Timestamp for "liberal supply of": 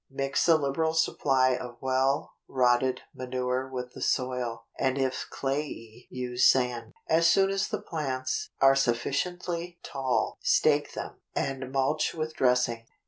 0.57-1.77